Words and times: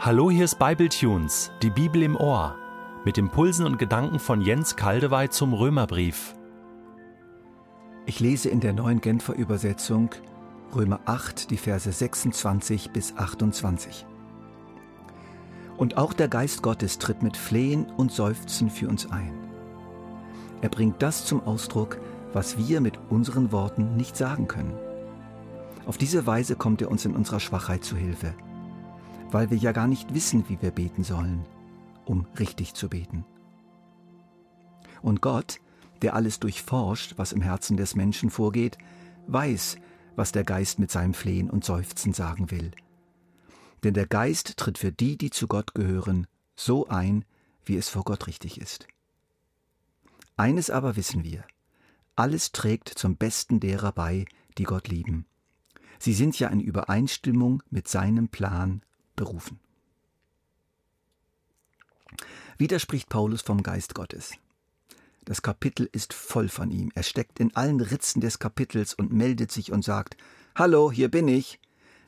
Hallo, 0.00 0.30
hier 0.30 0.44
ist 0.44 0.60
Bibletunes, 0.60 1.50
die 1.60 1.70
Bibel 1.70 2.04
im 2.04 2.14
Ohr, 2.14 2.54
mit 3.04 3.18
Impulsen 3.18 3.66
und 3.66 3.80
Gedanken 3.80 4.20
von 4.20 4.40
Jens 4.40 4.76
Kaldewey 4.76 5.28
zum 5.28 5.52
Römerbrief. 5.52 6.36
Ich 8.06 8.20
lese 8.20 8.48
in 8.48 8.60
der 8.60 8.72
neuen 8.72 9.00
Genfer 9.00 9.34
Übersetzung 9.34 10.10
Römer 10.72 11.00
8, 11.06 11.50
die 11.50 11.56
Verse 11.56 11.90
26 11.90 12.92
bis 12.92 13.16
28. 13.16 14.06
Und 15.76 15.96
auch 15.96 16.12
der 16.12 16.28
Geist 16.28 16.62
Gottes 16.62 17.00
tritt 17.00 17.24
mit 17.24 17.36
Flehen 17.36 17.90
und 17.96 18.12
Seufzen 18.12 18.70
für 18.70 18.88
uns 18.88 19.10
ein. 19.10 19.34
Er 20.60 20.68
bringt 20.68 21.02
das 21.02 21.24
zum 21.24 21.42
Ausdruck, 21.42 21.98
was 22.32 22.56
wir 22.56 22.80
mit 22.80 23.00
unseren 23.10 23.50
Worten 23.50 23.96
nicht 23.96 24.16
sagen 24.16 24.46
können. 24.46 24.78
Auf 25.86 25.98
diese 25.98 26.24
Weise 26.24 26.54
kommt 26.54 26.82
er 26.82 26.90
uns 26.92 27.04
in 27.04 27.16
unserer 27.16 27.40
Schwachheit 27.40 27.82
zu 27.82 27.96
Hilfe– 27.96 28.32
weil 29.30 29.50
wir 29.50 29.58
ja 29.58 29.72
gar 29.72 29.86
nicht 29.86 30.14
wissen, 30.14 30.48
wie 30.48 30.60
wir 30.60 30.70
beten 30.70 31.04
sollen, 31.04 31.44
um 32.04 32.26
richtig 32.38 32.74
zu 32.74 32.88
beten. 32.88 33.24
Und 35.02 35.20
Gott, 35.20 35.60
der 36.02 36.14
alles 36.14 36.40
durchforscht, 36.40 37.14
was 37.16 37.32
im 37.32 37.42
Herzen 37.42 37.76
des 37.76 37.94
Menschen 37.94 38.30
vorgeht, 38.30 38.78
weiß, 39.26 39.76
was 40.16 40.32
der 40.32 40.44
Geist 40.44 40.78
mit 40.78 40.90
seinem 40.90 41.14
Flehen 41.14 41.50
und 41.50 41.64
Seufzen 41.64 42.12
sagen 42.12 42.50
will. 42.50 42.72
Denn 43.84 43.94
der 43.94 44.06
Geist 44.06 44.56
tritt 44.56 44.78
für 44.78 44.90
die, 44.90 45.16
die 45.16 45.30
zu 45.30 45.46
Gott 45.46 45.74
gehören, 45.74 46.26
so 46.56 46.88
ein, 46.88 47.24
wie 47.64 47.76
es 47.76 47.88
vor 47.88 48.02
Gott 48.04 48.26
richtig 48.26 48.60
ist. 48.60 48.88
Eines 50.36 50.70
aber 50.70 50.96
wissen 50.96 51.22
wir, 51.22 51.44
alles 52.16 52.50
trägt 52.52 52.88
zum 52.88 53.16
Besten 53.16 53.60
derer 53.60 53.92
bei, 53.92 54.24
die 54.56 54.64
Gott 54.64 54.88
lieben. 54.88 55.26
Sie 56.00 56.14
sind 56.14 56.38
ja 56.38 56.48
in 56.48 56.60
Übereinstimmung 56.60 57.62
mit 57.70 57.86
seinem 57.88 58.28
Plan 58.28 58.82
berufen. 59.18 59.60
Wieder 62.56 62.78
spricht 62.78 63.10
Paulus 63.10 63.42
vom 63.42 63.62
Geist 63.62 63.94
Gottes. 63.94 64.32
Das 65.26 65.42
Kapitel 65.42 65.90
ist 65.92 66.14
voll 66.14 66.48
von 66.48 66.70
ihm. 66.70 66.90
Er 66.94 67.02
steckt 67.02 67.38
in 67.38 67.54
allen 67.54 67.80
Ritzen 67.80 68.22
des 68.22 68.38
Kapitels 68.38 68.94
und 68.94 69.12
meldet 69.12 69.52
sich 69.52 69.70
und 69.70 69.84
sagt, 69.84 70.16
Hallo, 70.54 70.90
hier 70.90 71.10
bin 71.10 71.28
ich. 71.28 71.60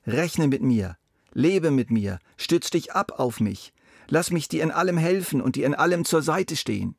Rechne 0.06 0.48
mit 0.48 0.62
mir, 0.62 0.97
lebe 1.34 1.70
mit 1.70 1.91
mir, 1.91 2.19
stütz 2.38 2.70
dich 2.70 2.94
ab 2.94 3.19
auf 3.19 3.38
mich, 3.38 3.75
lass 4.08 4.31
mich 4.31 4.48
dir 4.48 4.62
in 4.62 4.70
allem 4.70 4.97
helfen 4.97 5.42
und 5.42 5.56
dir 5.56 5.66
in 5.66 5.75
allem 5.75 6.06
zur 6.06 6.22
Seite 6.22 6.56
stehen. 6.56 6.97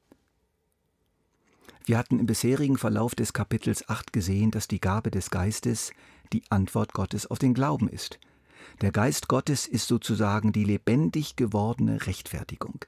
Wir 1.83 1.97
hatten 1.97 2.19
im 2.19 2.27
bisherigen 2.27 2.77
Verlauf 2.77 3.15
des 3.15 3.33
Kapitels 3.33 3.89
8 3.89 4.13
gesehen, 4.13 4.51
dass 4.51 4.67
die 4.67 4.79
Gabe 4.79 5.09
des 5.09 5.31
Geistes 5.31 5.91
die 6.31 6.43
Antwort 6.49 6.93
Gottes 6.93 7.25
auf 7.25 7.39
den 7.39 7.55
Glauben 7.55 7.89
ist. 7.89 8.19
Der 8.81 8.91
Geist 8.91 9.27
Gottes 9.27 9.67
ist 9.67 9.87
sozusagen 9.87 10.51
die 10.51 10.63
lebendig 10.63 11.35
gewordene 11.35 12.05
Rechtfertigung. 12.07 12.85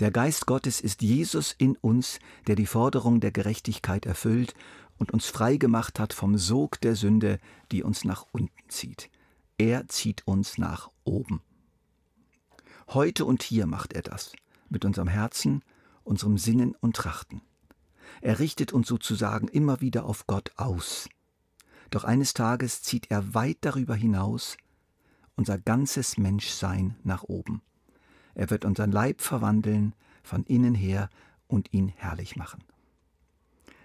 Der 0.00 0.10
Geist 0.10 0.46
Gottes 0.46 0.80
ist 0.80 1.02
Jesus 1.02 1.54
in 1.56 1.76
uns, 1.76 2.18
der 2.46 2.56
die 2.56 2.66
Forderung 2.66 3.20
der 3.20 3.32
Gerechtigkeit 3.32 4.06
erfüllt 4.06 4.54
und 4.98 5.10
uns 5.10 5.26
frei 5.26 5.56
gemacht 5.56 5.98
hat 5.98 6.12
vom 6.12 6.38
Sog 6.38 6.80
der 6.80 6.96
Sünde, 6.96 7.38
die 7.70 7.82
uns 7.82 8.04
nach 8.04 8.26
unten 8.32 8.68
zieht. 8.68 9.10
Er 9.58 9.88
zieht 9.88 10.26
uns 10.26 10.58
nach 10.58 10.90
oben. 11.04 11.40
Heute 12.88 13.24
und 13.24 13.42
hier 13.42 13.66
macht 13.66 13.92
er 13.92 14.02
das, 14.02 14.32
mit 14.68 14.84
unserem 14.84 15.08
Herzen, 15.08 15.62
unserem 16.04 16.38
Sinnen 16.38 16.74
und 16.80 16.96
Trachten. 16.96 17.42
Er 18.20 18.38
richtet 18.38 18.72
uns 18.72 18.88
sozusagen 18.88 19.48
immer 19.48 19.80
wieder 19.80 20.04
auf 20.04 20.26
Gott 20.26 20.52
aus. 20.56 21.08
Doch 21.90 22.04
eines 22.04 22.34
Tages 22.34 22.82
zieht 22.82 23.10
er 23.10 23.34
weit 23.34 23.58
darüber 23.62 23.94
hinaus 23.94 24.56
unser 25.36 25.58
ganzes 25.58 26.18
Menschsein 26.18 26.96
nach 27.04 27.22
oben. 27.24 27.62
Er 28.34 28.50
wird 28.50 28.64
unseren 28.64 28.92
Leib 28.92 29.20
verwandeln, 29.20 29.94
von 30.22 30.44
innen 30.44 30.74
her 30.74 31.10
und 31.48 31.72
ihn 31.72 31.88
herrlich 31.88 32.36
machen. 32.36 32.62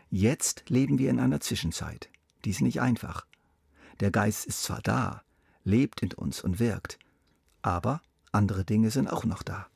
Jetzt 0.09 0.69
leben 0.69 0.99
wir 0.99 1.09
in 1.09 1.19
einer 1.19 1.41
Zwischenzeit. 1.41 2.09
Die 2.45 2.51
ist 2.51 2.61
nicht 2.61 2.79
einfach. 2.81 3.25
Der 3.99 4.11
Geist 4.11 4.45
ist 4.45 4.63
zwar 4.63 4.81
da, 4.81 5.23
lebt 5.63 6.01
in 6.01 6.13
uns 6.13 6.41
und 6.41 6.59
wirkt, 6.59 6.99
aber 7.61 8.01
andere 8.31 8.63
Dinge 8.63 8.91
sind 8.91 9.07
auch 9.07 9.25
noch 9.25 9.43
da. 9.43 9.67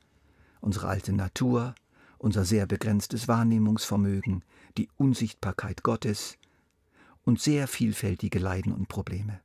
Unsere 0.61 0.87
alte 0.87 1.11
Natur, 1.11 1.75
unser 2.17 2.45
sehr 2.45 2.67
begrenztes 2.67 3.27
Wahrnehmungsvermögen, 3.27 4.45
die 4.77 4.89
Unsichtbarkeit 4.95 5.83
Gottes 5.83 6.37
und 7.23 7.41
sehr 7.41 7.67
vielfältige 7.67 8.39
Leiden 8.39 8.71
und 8.71 8.87
Probleme. 8.87 9.41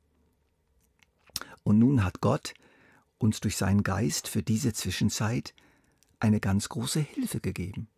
Und 1.66 1.80
nun 1.80 2.04
hat 2.04 2.20
Gott 2.20 2.54
uns 3.18 3.40
durch 3.40 3.56
seinen 3.56 3.82
Geist 3.82 4.28
für 4.28 4.40
diese 4.40 4.72
Zwischenzeit 4.72 5.52
eine 6.20 6.38
ganz 6.38 6.68
große 6.68 7.00
Hilfe 7.00 7.40
gegeben. 7.40 7.88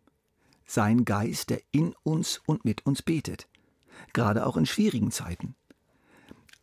Sein 0.65 1.05
Geist, 1.05 1.51
der 1.51 1.61
in 1.69 1.93
uns 2.01 2.41
und 2.47 2.65
mit 2.65 2.87
uns 2.87 3.03
betet, 3.03 3.47
gerade 4.11 4.47
auch 4.47 4.57
in 4.57 4.65
schwierigen 4.65 5.11
Zeiten. 5.11 5.53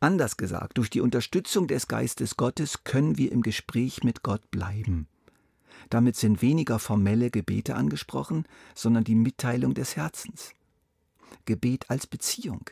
Anders 0.00 0.37
gesagt, 0.37 0.78
durch 0.78 0.91
die 0.91 1.00
Unterstützung 1.00 1.69
des 1.69 1.87
Geistes 1.87 2.37
Gottes 2.37 2.83
können 2.83 3.17
wir 3.17 3.31
im 3.31 3.43
Gespräch 3.43 4.03
mit 4.03 4.25
Gott 4.25 4.50
bleiben. 4.50 5.06
Damit 5.91 6.17
sind 6.17 6.43
weniger 6.43 6.81
formelle 6.81 7.31
Gebete 7.31 7.77
angesprochen, 7.77 8.49
sondern 8.75 9.05
die 9.05 9.15
Mitteilung 9.15 9.75
des 9.75 9.94
Herzens. 9.94 10.55
Gebet 11.44 11.88
als 11.88 12.09
Beziehung, 12.09 12.69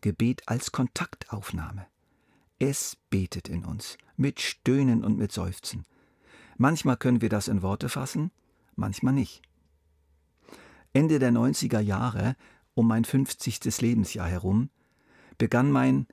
Gebet 0.00 0.48
als 0.48 0.72
Kontaktaufnahme. 0.72 1.86
Es 2.58 2.96
betet 3.10 3.48
in 3.48 3.64
uns, 3.64 3.98
mit 4.16 4.40
Stöhnen 4.40 5.04
und 5.04 5.18
mit 5.18 5.32
Seufzen. 5.32 5.84
Manchmal 6.56 6.96
können 6.96 7.20
wir 7.20 7.28
das 7.28 7.48
in 7.48 7.62
Worte 7.62 7.88
fassen, 7.88 8.30
manchmal 8.76 9.12
nicht. 9.12 9.42
Ende 10.92 11.18
der 11.18 11.32
90er 11.32 11.80
Jahre, 11.80 12.36
um 12.74 12.86
mein 12.86 13.04
50. 13.04 13.80
Lebensjahr 13.80 14.28
herum, 14.28 14.70
begann 15.36 15.70
mein 15.70 16.06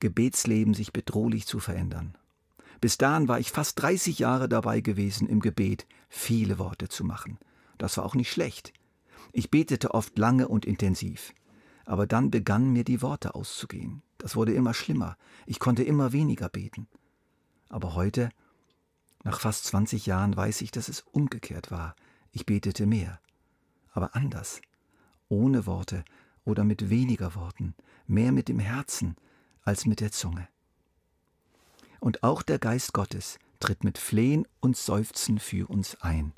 Gebetsleben 0.00 0.72
sich 0.72 0.92
bedrohlich 0.92 1.46
zu 1.46 1.60
verändern. 1.60 2.16
Bis 2.80 2.98
dahin 2.98 3.28
war 3.28 3.38
ich 3.38 3.52
fast 3.52 3.80
30 3.80 4.18
Jahre 4.18 4.48
dabei 4.48 4.80
gewesen, 4.80 5.28
im 5.28 5.40
Gebet 5.40 5.86
viele 6.08 6.58
Worte 6.58 6.88
zu 6.88 7.04
machen. 7.04 7.38
Das 7.78 7.96
war 7.96 8.04
auch 8.04 8.14
nicht 8.14 8.32
schlecht. 8.32 8.72
Ich 9.32 9.50
betete 9.50 9.94
oft 9.94 10.18
lange 10.18 10.48
und 10.48 10.64
intensiv. 10.64 11.32
Aber 11.84 12.06
dann 12.06 12.30
begannen 12.30 12.72
mir 12.72 12.84
die 12.84 13.02
Worte 13.02 13.34
auszugehen. 13.34 14.02
Das 14.22 14.36
wurde 14.36 14.54
immer 14.54 14.72
schlimmer. 14.72 15.16
Ich 15.46 15.58
konnte 15.58 15.82
immer 15.82 16.12
weniger 16.12 16.48
beten. 16.48 16.86
Aber 17.68 17.96
heute, 17.96 18.28
nach 19.24 19.40
fast 19.40 19.64
20 19.64 20.06
Jahren, 20.06 20.36
weiß 20.36 20.60
ich, 20.60 20.70
dass 20.70 20.88
es 20.88 21.00
umgekehrt 21.00 21.72
war. 21.72 21.96
Ich 22.30 22.46
betete 22.46 22.86
mehr. 22.86 23.20
Aber 23.90 24.14
anders. 24.14 24.60
Ohne 25.28 25.66
Worte 25.66 26.04
oder 26.44 26.62
mit 26.62 26.88
weniger 26.88 27.34
Worten. 27.34 27.74
Mehr 28.06 28.30
mit 28.30 28.46
dem 28.46 28.60
Herzen 28.60 29.16
als 29.62 29.86
mit 29.86 29.98
der 29.98 30.12
Zunge. 30.12 30.46
Und 31.98 32.22
auch 32.22 32.42
der 32.42 32.60
Geist 32.60 32.92
Gottes 32.92 33.40
tritt 33.58 33.82
mit 33.82 33.98
Flehen 33.98 34.46
und 34.60 34.76
Seufzen 34.76 35.40
für 35.40 35.68
uns 35.68 36.00
ein. 36.00 36.32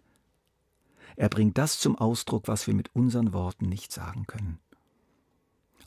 Er 1.17 1.29
bringt 1.29 1.59
das 1.59 1.79
zum 1.79 1.97
Ausdruck, 1.99 2.49
was 2.49 2.67
wir 2.67 2.73
mit 2.73 2.95
unseren 2.95 3.35
Worten 3.35 3.69
nicht 3.69 3.93
sagen 3.93 4.27
können. 4.27 4.59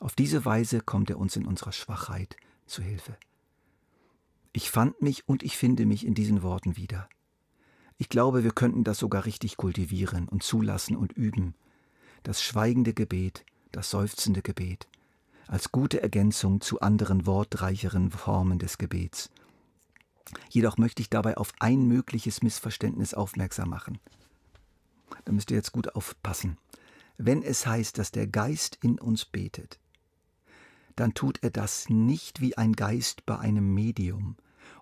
Auf 0.00 0.14
diese 0.14 0.44
Weise 0.44 0.80
kommt 0.80 1.10
er 1.10 1.18
uns 1.18 1.36
in 1.36 1.46
unserer 1.46 1.72
Schwachheit 1.72 2.36
zu 2.66 2.82
Hilfe. 2.82 3.16
Ich 4.52 4.70
fand 4.70 5.02
mich 5.02 5.28
und 5.28 5.42
ich 5.42 5.56
finde 5.56 5.86
mich 5.86 6.06
in 6.06 6.14
diesen 6.14 6.42
Worten 6.42 6.76
wieder. 6.76 7.08
Ich 7.96 8.08
glaube, 8.08 8.44
wir 8.44 8.52
könnten 8.52 8.84
das 8.84 8.98
sogar 8.98 9.24
richtig 9.24 9.56
kultivieren 9.56 10.28
und 10.28 10.42
zulassen 10.42 10.96
und 10.96 11.12
üben. 11.12 11.54
Das 12.22 12.42
schweigende 12.42 12.94
Gebet, 12.94 13.44
das 13.72 13.90
seufzende 13.90 14.40
Gebet, 14.40 14.86
als 15.48 15.72
gute 15.72 16.00
Ergänzung 16.00 16.60
zu 16.60 16.80
anderen 16.80 17.26
wortreicheren 17.26 18.10
Formen 18.10 18.58
des 18.58 18.78
Gebets. 18.78 19.30
Jedoch 20.50 20.76
möchte 20.78 21.02
ich 21.02 21.10
dabei 21.10 21.36
auf 21.36 21.52
ein 21.58 21.86
mögliches 21.86 22.42
Missverständnis 22.42 23.14
aufmerksam 23.14 23.70
machen. 23.70 23.98
Da 25.24 25.32
müsst 25.32 25.50
ihr 25.50 25.56
jetzt 25.56 25.72
gut 25.72 25.94
aufpassen. 25.94 26.58
Wenn 27.16 27.42
es 27.42 27.66
heißt, 27.66 27.98
dass 27.98 28.12
der 28.12 28.26
Geist 28.26 28.78
in 28.82 29.00
uns 29.00 29.24
betet, 29.24 29.80
dann 30.98 31.14
tut 31.14 31.42
er 31.42 31.50
das 31.50 31.88
nicht 31.88 32.40
wie 32.40 32.58
ein 32.58 32.72
Geist 32.72 33.24
bei 33.24 33.38
einem 33.38 33.72
Medium 33.72 34.36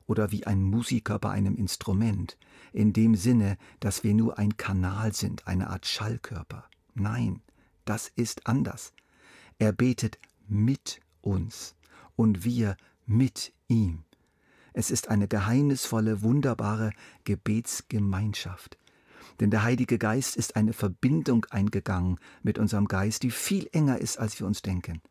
oder 0.07 0.33
wie 0.33 0.47
ein 0.47 0.63
Musiker 0.63 1.19
bei 1.19 1.31
einem 1.31 1.57
Instrument, 1.57 2.39
in 2.73 2.95
dem 2.95 3.15
Sinne, 3.17 3.59
dass 3.81 4.03
wir 4.03 4.15
nur 4.15 4.39
ein 4.39 4.57
Kanal 4.57 5.13
sind, 5.13 5.47
eine 5.47 5.69
Art 5.69 5.85
Schallkörper. 5.85 6.65
Nein, 6.95 7.43
das 7.85 8.11
ist 8.17 8.47
anders. 8.47 8.95
Er 9.59 9.73
betet 9.73 10.19
mit 10.49 11.01
uns 11.21 11.75
und 12.15 12.45
wir 12.45 12.79
mit 13.05 13.53
ihm. 13.69 14.05
Es 14.73 14.91
ist 14.91 15.09
eine 15.09 15.29
geheimnisvolle, 15.29 16.23
wunderbare 16.23 16.93
Gebetsgemeinschaft. 17.25 18.79
Denn 19.41 19.51
der 19.51 19.65
Heilige 19.65 19.99
Geist 19.99 20.37
ist 20.37 20.57
eine 20.57 20.73
Verbindung 20.73 21.45
eingegangen 21.51 22.19
mit 22.43 22.59
unserem 22.59 22.89
Geist, 22.89 23.23
die 23.23 23.31
viel 23.31 23.69
enger 23.73 23.99
ist, 23.99 24.19
als 24.19 24.41
wir 24.41 24.47
uns 24.47 24.63
denken. 24.63 25.03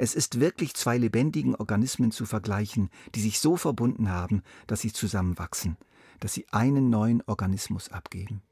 Es 0.00 0.14
ist 0.14 0.38
wirklich 0.38 0.74
zwei 0.74 0.96
lebendigen 0.96 1.56
Organismen 1.56 2.12
zu 2.12 2.24
vergleichen, 2.24 2.88
die 3.16 3.20
sich 3.20 3.40
so 3.40 3.56
verbunden 3.56 4.10
haben, 4.10 4.42
dass 4.68 4.80
sie 4.80 4.92
zusammenwachsen. 4.92 5.76
dass 6.20 6.34
sie 6.34 6.46
einen 6.50 6.90
neuen 6.90 7.22
Organismus 7.26 7.90
abgeben. 7.90 8.42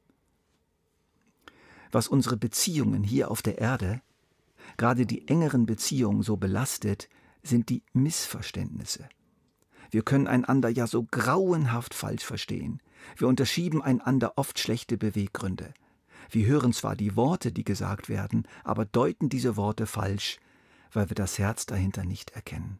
Was 1.91 2.07
unsere 2.07 2.37
Beziehungen 2.37 3.03
hier 3.03 3.29
auf 3.29 3.41
der 3.41 3.57
Erde, 3.57 4.01
gerade 4.77 5.05
die 5.05 5.27
engeren 5.27 5.65
Beziehungen 5.65 6.21
so 6.21 6.37
belastet, 6.37 7.09
sind 7.43 7.67
die 7.67 7.83
Missverständnisse. 7.91 9.09
Wir 9.91 10.01
können 10.01 10.27
einander 10.27 10.69
ja 10.69 10.87
so 10.87 11.03
grauenhaft 11.11 11.93
falsch 11.93 12.23
verstehen. 12.23 12.81
Wir 13.15 13.27
unterschieben 13.27 13.81
einander 13.81 14.37
oft 14.37 14.59
schlechte 14.59 14.97
Beweggründe. 14.97 15.73
Wir 16.29 16.45
hören 16.45 16.71
zwar 16.71 16.95
die 16.95 17.15
Worte, 17.15 17.51
die 17.51 17.63
gesagt 17.63 18.09
werden, 18.09 18.47
aber 18.63 18.85
deuten 18.85 19.29
diese 19.29 19.55
Worte 19.55 19.85
falsch, 19.87 20.39
weil 20.97 21.11
wir 21.11 21.15
das 21.15 21.37
Herz 21.37 21.67
dahinter 21.67 22.03
nicht 22.05 22.31
erkennen. 22.31 22.79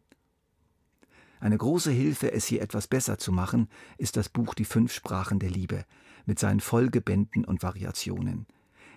Eine 1.39 1.55
große 1.55 1.91
Hilfe, 1.91 2.31
es 2.31 2.47
hier 2.47 2.63
etwas 2.63 2.87
besser 2.87 3.19
zu 3.19 3.31
machen, 3.31 3.69
ist 3.99 4.17
das 4.17 4.27
Buch 4.27 4.55
Die 4.55 4.65
fünf 4.65 4.91
Sprachen 4.91 5.37
der 5.37 5.51
Liebe 5.51 5.85
mit 6.25 6.39
seinen 6.39 6.59
Folgebänden 6.59 7.45
und 7.45 7.61
Variationen. 7.61 8.47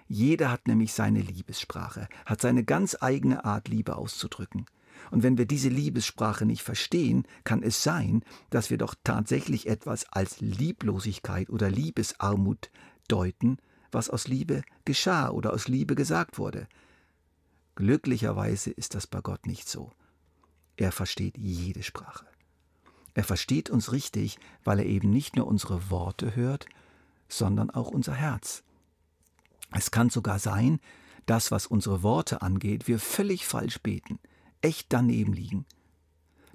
Jeder 0.08 0.50
hat 0.50 0.66
nämlich 0.66 0.94
seine 0.94 1.20
Liebessprache, 1.20 2.08
hat 2.24 2.40
seine 2.40 2.64
ganz 2.64 2.96
eigene 2.98 3.44
Art, 3.44 3.68
Liebe 3.68 3.96
auszudrücken. 3.96 4.64
Und 5.10 5.22
wenn 5.22 5.36
wir 5.36 5.44
diese 5.44 5.68
Liebessprache 5.68 6.46
nicht 6.46 6.62
verstehen, 6.62 7.24
kann 7.44 7.62
es 7.62 7.82
sein, 7.82 8.24
dass 8.48 8.70
wir 8.70 8.78
doch 8.78 8.94
tatsächlich 9.04 9.66
etwas 9.66 10.10
als 10.10 10.40
Lieblosigkeit 10.40 11.50
oder 11.50 11.68
Liebesarmut 11.68 12.70
deuten, 13.06 13.58
was 13.92 14.08
aus 14.08 14.28
Liebe 14.28 14.62
geschah 14.86 15.28
oder 15.28 15.52
aus 15.52 15.68
Liebe 15.68 15.94
gesagt 15.94 16.38
wurde. 16.38 16.68
Glücklicherweise 17.80 18.70
ist 18.70 18.94
das 18.94 19.06
bei 19.06 19.22
Gott 19.22 19.46
nicht 19.46 19.66
so. 19.66 19.90
Er 20.76 20.92
versteht 20.92 21.38
jede 21.38 21.82
Sprache. 21.82 22.26
Er 23.14 23.24
versteht 23.24 23.70
uns 23.70 23.90
richtig, 23.90 24.38
weil 24.64 24.80
er 24.80 24.84
eben 24.84 25.08
nicht 25.08 25.34
nur 25.34 25.46
unsere 25.46 25.88
Worte 25.88 26.36
hört, 26.36 26.66
sondern 27.26 27.70
auch 27.70 27.88
unser 27.88 28.12
Herz. 28.12 28.64
Es 29.72 29.90
kann 29.90 30.10
sogar 30.10 30.38
sein, 30.38 30.78
dass, 31.24 31.50
was 31.50 31.66
unsere 31.66 32.02
Worte 32.02 32.42
angeht, 32.42 32.86
wir 32.86 32.98
völlig 32.98 33.46
falsch 33.46 33.80
beten, 33.80 34.18
echt 34.60 34.88
daneben 34.90 35.32
liegen. 35.32 35.64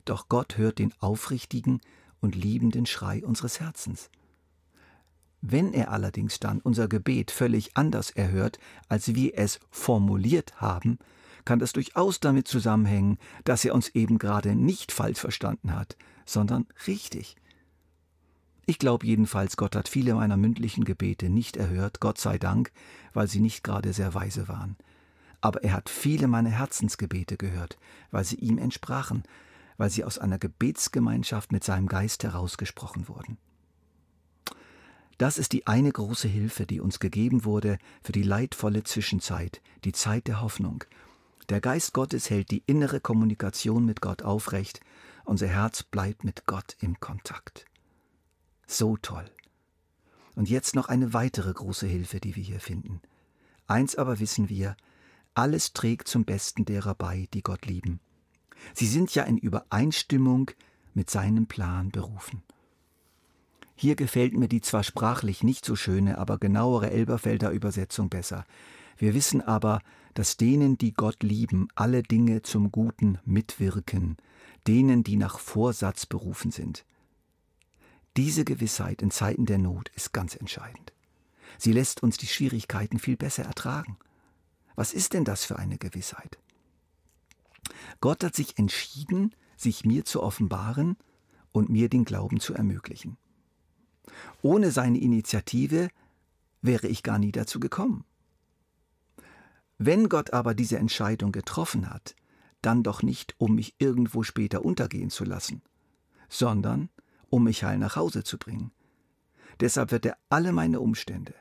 Doch 0.05 0.29
Gott 0.29 0.57
hört 0.57 0.77
den 0.77 0.93
aufrichtigen 0.99 1.81
und 2.21 2.35
liebenden 2.35 2.85
Schrei 2.85 3.25
unseres 3.25 3.59
Herzens. 3.59 4.11
Wenn 5.47 5.73
er 5.73 5.91
allerdings 5.91 6.39
dann 6.39 6.59
unser 6.59 6.87
Gebet 6.87 7.29
völlig 7.29 7.77
anders 7.77 8.09
erhört, 8.09 8.57
als 8.89 9.13
wir 9.13 9.37
es 9.37 9.59
formuliert 9.69 10.59
haben, 10.59 10.97
kann 11.45 11.59
das 11.59 11.71
durchaus 11.71 12.19
damit 12.19 12.47
zusammenhängen, 12.47 13.19
dass 13.43 13.63
er 13.63 13.75
uns 13.75 13.89
eben 13.89 14.17
gerade 14.17 14.55
nicht 14.55 14.91
falsch 14.91 15.19
verstanden 15.19 15.75
hat, 15.75 15.97
sondern 16.25 16.65
richtig. 16.87 17.35
Ich 18.65 18.79
glaube 18.79 19.05
jedenfalls, 19.05 19.55
Gott 19.55 19.75
hat 19.75 19.87
viele 19.87 20.15
meiner 20.15 20.35
mündlichen 20.35 20.83
Gebete 20.83 21.29
nicht 21.29 21.57
erhört, 21.57 21.99
Gott 21.99 22.17
sei 22.17 22.39
Dank, 22.39 22.71
weil 23.13 23.27
sie 23.27 23.39
nicht 23.39 23.63
gerade 23.63 23.93
sehr 23.93 24.15
weise 24.15 24.47
waren. 24.47 24.75
Aber 25.41 25.63
er 25.63 25.73
hat 25.73 25.89
viele 25.89 26.25
meiner 26.27 26.49
Herzensgebete 26.49 27.37
gehört, 27.37 27.77
weil 28.09 28.23
sie 28.23 28.37
ihm 28.37 28.57
entsprachen, 28.57 29.21
weil 29.77 29.91
sie 29.91 30.05
aus 30.05 30.17
einer 30.17 30.39
Gebetsgemeinschaft 30.39 31.51
mit 31.51 31.63
seinem 31.63 31.85
Geist 31.85 32.23
herausgesprochen 32.23 33.07
wurden. 33.07 33.37
Das 35.17 35.37
ist 35.37 35.53
die 35.53 35.65
eine 35.65 35.91
große 35.91 36.27
Hilfe, 36.27 36.65
die 36.65 36.81
uns 36.81 36.99
gegeben 36.99 37.45
wurde 37.45 37.77
für 38.01 38.11
die 38.11 38.23
leidvolle 38.23 38.83
Zwischenzeit, 38.83 39.61
die 39.85 39.93
Zeit 39.93 40.27
der 40.27 40.41
Hoffnung. 40.41 40.83
Der 41.49 41.61
Geist 41.61 41.93
Gottes 41.93 42.29
hält 42.29 42.51
die 42.51 42.63
innere 42.65 42.99
Kommunikation 42.99 43.85
mit 43.85 44.01
Gott 44.01 44.23
aufrecht, 44.23 44.81
unser 45.23 45.47
Herz 45.47 45.83
bleibt 45.83 46.23
mit 46.23 46.45
Gott 46.45 46.75
im 46.81 46.99
Kontakt. 46.99 47.65
So 48.67 48.97
toll. 48.97 49.29
Und 50.35 50.49
jetzt 50.49 50.75
noch 50.75 50.89
eine 50.89 51.13
weitere 51.13 51.53
große 51.53 51.87
Hilfe, 51.87 52.19
die 52.19 52.35
wir 52.35 52.43
hier 52.43 52.59
finden. 52.59 53.01
Eins 53.67 53.95
aber 53.95 54.19
wissen 54.19 54.49
wir, 54.49 54.75
alles 55.33 55.73
trägt 55.73 56.07
zum 56.07 56.25
Besten 56.25 56.65
derer 56.65 56.95
bei, 56.95 57.27
die 57.33 57.41
Gott 57.41 57.65
lieben. 57.65 57.99
Sie 58.73 58.87
sind 58.87 59.13
ja 59.15 59.23
in 59.23 59.37
Übereinstimmung 59.37 60.51
mit 60.93 61.09
seinem 61.09 61.47
Plan 61.47 61.89
berufen. 61.89 62.43
Hier 63.75 63.95
gefällt 63.95 64.33
mir 64.33 64.47
die 64.47 64.61
zwar 64.61 64.83
sprachlich 64.83 65.43
nicht 65.43 65.65
so 65.65 65.75
schöne, 65.75 66.17
aber 66.17 66.37
genauere 66.37 66.89
Elberfelder 66.91 67.51
Übersetzung 67.51 68.09
besser. 68.09 68.45
Wir 68.97 69.13
wissen 69.13 69.41
aber, 69.41 69.81
dass 70.13 70.37
denen, 70.37 70.77
die 70.77 70.93
Gott 70.93 71.21
lieben, 71.23 71.67
alle 71.75 72.01
Dinge 72.01 72.41
zum 72.41 72.71
Guten 72.71 73.19
mitwirken, 73.25 74.15
denen, 74.65 75.03
die 75.03 75.17
nach 75.17 75.39
Vorsatz 75.39 76.05
berufen 76.05 76.51
sind. 76.51 76.85
Diese 78.15 78.45
Gewissheit 78.45 79.01
in 79.01 79.11
Zeiten 79.11 79.45
der 79.45 79.57
Not 79.57 79.89
ist 79.89 80.13
ganz 80.13 80.35
entscheidend. 80.35 80.93
Sie 81.57 81.73
lässt 81.73 82.01
uns 82.01 82.17
die 82.17 82.27
Schwierigkeiten 82.27 82.97
viel 82.97 83.17
besser 83.17 83.43
ertragen. 83.43 83.97
Was 84.75 84.93
ist 84.93 85.13
denn 85.13 85.25
das 85.25 85.43
für 85.43 85.59
eine 85.59 85.77
Gewissheit? 85.77 86.37
Gott 87.99 88.23
hat 88.23 88.35
sich 88.35 88.57
entschieden, 88.57 89.35
sich 89.57 89.83
mir 89.83 90.05
zu 90.05 90.23
offenbaren 90.23 90.95
und 91.51 91.69
mir 91.69 91.89
den 91.89 92.05
Glauben 92.05 92.39
zu 92.39 92.53
ermöglichen. 92.53 93.17
Ohne 94.41 94.71
seine 94.71 94.99
Initiative 94.99 95.89
wäre 96.61 96.87
ich 96.87 97.03
gar 97.03 97.19
nie 97.19 97.31
dazu 97.31 97.59
gekommen. 97.59 98.03
Wenn 99.77 100.09
Gott 100.09 100.33
aber 100.33 100.53
diese 100.53 100.77
Entscheidung 100.77 101.31
getroffen 101.31 101.89
hat, 101.89 102.15
dann 102.61 102.81
doch 102.81 103.03
nicht, 103.03 103.35
um 103.37 103.55
mich 103.55 103.75
irgendwo 103.77 104.23
später 104.23 104.63
untergehen 104.65 105.09
zu 105.09 105.23
lassen, 105.23 105.61
sondern 106.29 106.89
um 107.29 107.43
mich 107.43 107.63
heil 107.63 107.77
nach 107.77 107.95
Hause 107.95 108.23
zu 108.23 108.37
bringen. 108.37 108.71
Deshalb 109.59 109.91
wird 109.91 110.05
er 110.05 110.17
alle 110.29 110.51
meine 110.51 110.79
Umstände, 110.79 111.33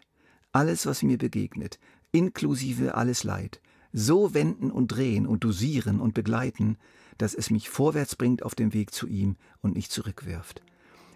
alles, 0.52 0.86
was 0.86 1.02
mir 1.02 1.18
begegnet, 1.18 1.78
inklusive 2.12 2.94
alles 2.94 3.24
Leid, 3.24 3.60
so 3.92 4.34
wenden 4.34 4.70
und 4.70 4.88
drehen 4.88 5.26
und 5.26 5.44
dosieren 5.44 6.00
und 6.00 6.14
begleiten, 6.14 6.76
dass 7.18 7.34
es 7.34 7.50
mich 7.50 7.70
vorwärts 7.70 8.16
bringt 8.16 8.42
auf 8.42 8.54
dem 8.54 8.72
Weg 8.72 8.92
zu 8.92 9.06
ihm 9.06 9.36
und 9.62 9.74
nicht 9.74 9.92
zurückwirft. 9.92 10.62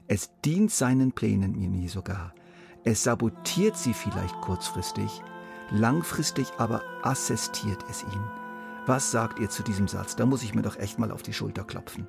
Es 0.09 0.31
dient 0.43 0.71
seinen 0.71 1.13
Plänen 1.13 1.59
mir 1.59 1.69
nie 1.69 1.89
sogar. 1.89 2.35
Es 2.83 3.05
sabotiert 3.05 3.77
sie 3.77 3.93
vielleicht 3.93 4.41
kurzfristig, 4.41 5.23
langfristig 5.71 6.49
aber 6.57 6.83
assistiert 7.03 7.85
es 7.91 8.03
ihn. 8.03 8.25
Was 8.87 9.11
sagt 9.11 9.39
ihr 9.39 9.51
zu 9.51 9.63
diesem 9.63 9.87
Satz? 9.87 10.17
Da 10.17 10.25
muss 10.25 10.43
ich 10.43 10.55
mir 10.55 10.63
doch 10.63 10.79
echt 10.79 10.99
mal 10.99 11.13
auf 11.13 11.23
die 11.23 11.35
Schulter 11.35 11.63
klopfen. 11.63 12.07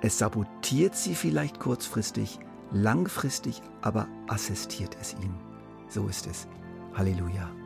Es 0.00 0.16
sabotiert 0.16 0.96
sie 0.96 1.14
vielleicht 1.14 1.60
kurzfristig, 1.60 2.38
langfristig 2.72 3.60
aber 3.82 4.08
assistiert 4.26 4.96
es 5.00 5.14
ihm. 5.22 5.34
So 5.88 6.06
ist 6.06 6.26
es. 6.26 6.48
Halleluja. 6.94 7.57